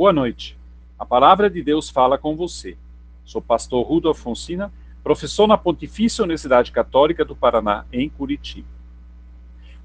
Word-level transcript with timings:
Boa 0.00 0.14
noite. 0.14 0.56
A 0.98 1.04
palavra 1.04 1.50
de 1.50 1.62
Deus 1.62 1.90
fala 1.90 2.16
com 2.16 2.34
você. 2.34 2.74
Sou 3.22 3.42
pastor 3.42 3.86
Rudolf 3.86 4.18
Fonsina, 4.18 4.72
professor 5.04 5.46
na 5.46 5.58
Pontifícia 5.58 6.24
Universidade 6.24 6.72
Católica 6.72 7.22
do 7.22 7.36
Paraná, 7.36 7.84
em 7.92 8.08
Curitiba. 8.08 8.66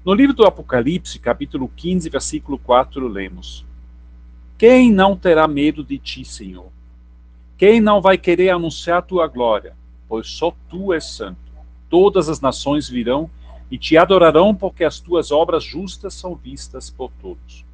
No 0.02 0.14
livro 0.14 0.34
do 0.34 0.46
Apocalipse, 0.46 1.18
capítulo 1.18 1.70
15, 1.76 2.08
versículo 2.08 2.56
4, 2.56 3.06
lemos: 3.06 3.62
Quem 4.56 4.90
não 4.90 5.14
terá 5.14 5.46
medo 5.46 5.84
de 5.84 5.98
ti, 5.98 6.24
Senhor? 6.24 6.72
Quem 7.58 7.78
não 7.78 8.00
vai 8.00 8.16
querer 8.16 8.48
anunciar 8.48 9.02
tua 9.02 9.26
glória? 9.26 9.76
Pois 10.08 10.28
só 10.28 10.56
tu 10.70 10.94
és 10.94 11.04
santo. 11.04 11.52
Todas 11.90 12.30
as 12.30 12.40
nações 12.40 12.88
virão 12.88 13.28
e 13.70 13.76
te 13.76 13.98
adorarão, 13.98 14.54
porque 14.54 14.82
as 14.82 14.98
tuas 14.98 15.30
obras 15.30 15.62
justas 15.62 16.14
são 16.14 16.34
vistas 16.34 16.88
por 16.88 17.12
todos. 17.20 17.66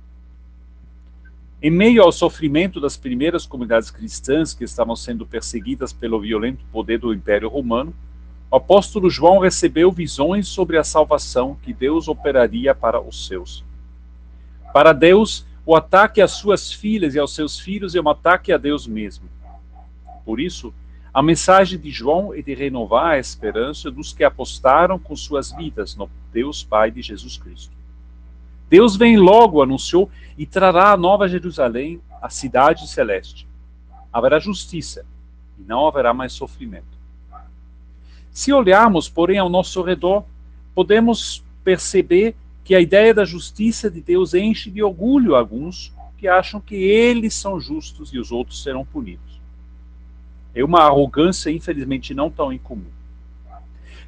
Em 1.63 1.71
meio 1.71 2.03
ao 2.03 2.11
sofrimento 2.11 2.81
das 2.81 2.97
primeiras 2.97 3.47
comunidades 3.47 3.89
cristãs 3.89 4.53
que 4.53 4.65
estavam 4.65 4.97
sendo 4.97 5.25
perseguidas 5.25 5.93
pelo 5.93 6.21
violento 6.21 6.65
poder 6.73 6.99
do 6.99 7.15
Império 7.15 7.49
Romano, 7.49 7.95
o 8.51 8.57
apóstolo 8.57 9.09
João 9.09 9.39
recebeu 9.39 9.93
visões 9.93 10.49
sobre 10.49 10.77
a 10.77 10.83
salvação 10.83 11.57
que 11.63 11.73
Deus 11.73 12.09
operaria 12.09 12.75
para 12.75 13.01
os 13.01 13.29
seus. 13.29 13.65
Para 14.75 14.93
Deus, 14.93 15.47
o 15.65 15.77
ataque 15.77 16.21
às 16.21 16.33
suas 16.33 16.73
filhas 16.73 17.15
e 17.15 17.21
aos 17.21 17.33
seus 17.33 17.61
filhos 17.61 17.95
é 17.95 18.01
um 18.01 18.09
ataque 18.09 18.53
a 18.53 18.59
Deus 18.59 18.85
mesmo. 18.85 19.29
Por 20.25 20.41
isso, 20.41 20.75
a 21.15 21.23
mensagem 21.23 21.79
de 21.79 21.93
João 21.93 22.35
é 22.35 22.43
de 22.43 22.55
renovar 22.55 23.13
a 23.13 23.19
esperança 23.21 23.89
dos 23.89 24.13
que 24.13 24.25
apostaram 24.25 24.99
com 24.99 25.15
suas 25.15 25.53
vidas 25.53 25.95
no 25.95 26.11
Deus 26.33 26.65
Pai 26.65 26.91
de 26.91 27.03
Jesus 27.03 27.37
Cristo. 27.37 27.82
Deus 28.73 28.97
vem 28.97 29.19
logo, 29.19 29.63
anunciou, 29.63 30.11
e 30.39 30.47
trará 30.47 30.93
a 30.93 30.97
nova 30.97 31.29
Jerusalém, 31.29 32.01
a 32.23 32.31
cidade 32.31 32.89
celeste. 32.89 33.47
Haverá 34.11 34.39
justiça 34.39 35.05
e 35.59 35.63
não 35.63 35.87
haverá 35.87 36.15
mais 36.15 36.33
sofrimento. 36.33 36.87
Se 38.31 38.51
olharmos, 38.51 39.11
porém, 39.11 39.37
ao 39.37 39.51
nosso 39.51 39.83
redor, 39.83 40.25
podemos 40.75 41.45
perceber 41.63 42.35
que 42.65 42.75
a 42.75 42.81
ideia 42.81 43.13
da 43.13 43.27
justiça 43.27 43.91
de 43.91 44.01
Deus 44.01 44.33
enche 44.33 44.71
de 44.71 44.83
orgulho 44.83 45.35
alguns 45.35 45.93
que 46.17 46.27
acham 46.27 46.59
que 46.59 46.77
eles 46.77 47.35
são 47.35 47.61
justos 47.61 48.11
e 48.15 48.19
os 48.19 48.33
outros 48.33 48.63
serão 48.63 48.87
punidos. 48.87 49.39
É 50.55 50.65
uma 50.65 50.81
arrogância, 50.81 51.51
infelizmente, 51.51 52.15
não 52.15 52.31
tão 52.31 52.51
incomum. 52.51 52.89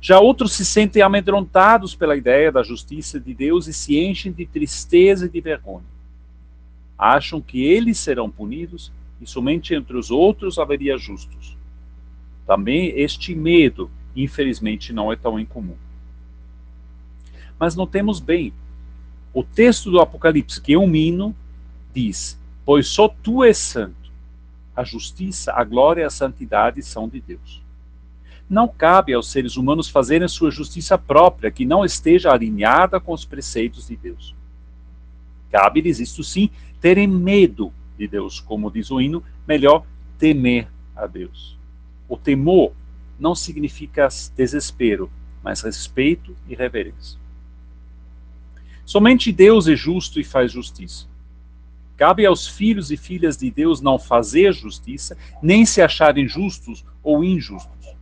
Já 0.05 0.21
outros 0.21 0.53
se 0.53 0.67
sentem 0.67 1.01
amedrontados 1.01 1.95
pela 1.95 2.15
ideia 2.15 2.53
da 2.53 2.63
justiça 2.63 3.19
de 3.19 3.33
Deus 3.33 3.67
e 3.67 3.73
se 3.73 3.99
enchem 3.99 4.31
de 4.31 4.45
tristeza 4.45 5.25
e 5.25 5.31
de 5.31 5.41
vergonha. 5.41 5.87
Acham 6.99 7.41
que 7.41 7.65
eles 7.65 7.99
serão 7.99 8.31
punidos 8.31 8.93
e 9.19 9.27
somente 9.27 9.75
entre 9.75 9.97
os 9.97 10.11
outros 10.11 10.59
haveria 10.59 10.99
justos. 10.99 11.57
Também 12.47 12.89
este 13.01 13.35
medo, 13.35 13.91
infelizmente, 14.15 14.93
não 14.93 15.11
é 15.11 15.17
tão 15.17 15.41
incomum. 15.41 15.77
Mas 17.59 17.75
notemos 17.75 18.21
bem, 18.21 18.53
o 19.33 19.43
texto 19.43 19.91
do 19.91 20.03
Apocalipse, 20.03 20.61
que 20.61 20.75
é 20.75 20.79
um 20.79 20.95
hino, 20.95 21.35
diz: 21.95 22.39
Pois 22.63 22.89
só 22.89 23.09
tu 23.09 23.43
és 23.43 23.57
santo, 23.57 24.13
a 24.77 24.85
justiça, 24.85 25.51
a 25.55 25.65
glória 25.65 26.03
e 26.03 26.05
a 26.05 26.11
santidade 26.11 26.83
são 26.83 27.09
de 27.09 27.23
Deus. 27.23 27.64
Não 28.49 28.69
cabe 28.69 29.15
aos 29.15 29.31
seres 29.31 29.57
humanos 29.57 29.89
fazerem 29.89 30.29
sua 30.29 30.51
justiça 30.51 30.99
própria, 30.99 31.51
que 31.51 31.65
não 31.65 31.85
esteja 31.85 32.31
alinhada 32.31 33.01
com 33.01 33.13
os 33.13 33.25
preceitos 33.25 33.89
de 33.89 33.97
Deus. 33.97 34.35
Cabe-lhes, 35.51 36.01
isto 36.01 36.23
sim, 36.23 36.51
terem 36.81 37.07
medo 37.07 37.73
de 37.97 38.07
Deus, 38.07 38.41
como 38.41 38.71
diz 38.71 38.91
o 38.91 39.01
hino, 39.01 39.23
melhor 39.47 39.85
temer 40.19 40.69
a 40.95 41.07
Deus. 41.07 41.57
O 42.09 42.17
temor 42.17 42.73
não 43.19 43.35
significa 43.35 44.09
desespero, 44.37 45.11
mas 45.43 45.63
respeito 45.63 46.37
e 46.49 46.55
reverência. 46.55 47.19
Somente 48.85 49.33
Deus 49.33 49.67
é 49.67 49.75
justo 49.75 50.21
e 50.21 50.25
faz 50.25 50.53
justiça. 50.53 51.07
Cabe 51.97 52.27
aos 52.27 52.47
filhos 52.47 52.91
e 52.91 52.97
filhas 52.97 53.37
de 53.37 53.51
Deus 53.51 53.81
não 53.81 53.99
fazer 53.99 54.53
justiça, 54.53 55.17
nem 55.43 55.65
se 55.65 55.81
acharem 55.81 56.29
justos 56.29 56.85
ou 57.03 57.23
injustos. 57.25 57.95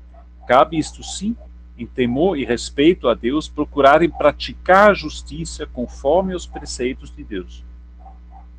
Cabe 0.46 0.78
isto 0.78 1.02
sim, 1.02 1.36
em 1.76 1.86
temor 1.86 2.36
e 2.36 2.44
respeito 2.44 3.08
a 3.08 3.14
Deus, 3.14 3.48
procurarem 3.48 4.10
praticar 4.10 4.90
a 4.90 4.94
justiça 4.94 5.66
conforme 5.66 6.34
os 6.34 6.46
preceitos 6.46 7.14
de 7.14 7.24
Deus, 7.24 7.64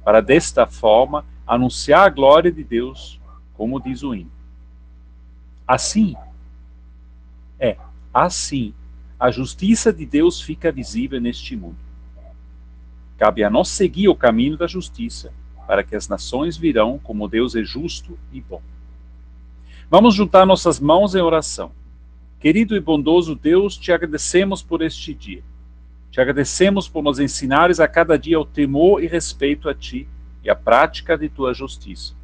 para 0.04 0.22
desta 0.22 0.66
forma 0.66 1.26
anunciar 1.46 2.06
a 2.06 2.10
glória 2.10 2.52
de 2.52 2.64
Deus, 2.64 3.20
como 3.54 3.80
diz 3.80 4.04
o 4.04 4.16
hino. 4.16 4.32
Assim, 5.68 6.16
é, 7.60 7.78
assim, 8.14 8.74
a 9.20 9.32
justiça 9.32 9.94
de 9.94 10.06
Deus 10.06 10.42
fica 10.42 10.72
visível 10.72 11.22
neste 11.22 11.56
mundo. 11.56 11.78
Cabe 13.18 13.44
a 13.44 13.50
nós 13.50 13.70
seguir 13.70 14.10
o 14.10 14.16
caminho 14.16 14.58
da 14.58 14.68
justiça, 14.68 15.32
para 15.66 15.84
que 15.84 15.96
as 15.96 16.10
nações 16.10 16.58
virão 16.58 17.00
como 17.00 17.28
Deus 17.28 17.56
é 17.56 17.64
justo 17.64 18.18
e 18.32 18.42
bom. 18.42 18.62
Vamos 19.94 20.16
juntar 20.16 20.44
nossas 20.44 20.80
mãos 20.80 21.14
em 21.14 21.22
oração. 21.22 21.72
Querido 22.40 22.76
e 22.76 22.80
bondoso 22.80 23.36
Deus, 23.36 23.78
te 23.78 23.92
agradecemos 23.92 24.64
por 24.64 24.82
este 24.82 25.14
dia. 25.14 25.44
Te 26.10 26.20
agradecemos 26.20 26.90
por 26.90 27.04
nos 27.04 27.20
ensinares 27.20 27.80
a 27.80 27.88
cada 27.88 28.18
dia 28.18 28.40
o 28.40 28.44
temor 28.44 29.04
e 29.04 29.06
respeito 29.06 29.70
a 29.70 29.76
ti 29.76 30.10
e 30.44 30.50
a 30.50 30.56
prática 30.56 31.16
de 31.16 31.30
tua 31.30 31.54
justiça. 31.54 32.16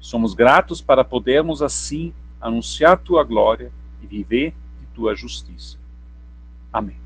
Somos 0.00 0.32
gratos 0.32 0.80
para 0.80 1.04
podermos 1.04 1.60
assim 1.60 2.14
anunciar 2.40 2.96
tua 2.96 3.22
glória 3.22 3.70
e 4.02 4.06
viver 4.06 4.54
de 4.80 4.86
tua 4.94 5.14
justiça. 5.14 5.76
Amém. 6.72 7.01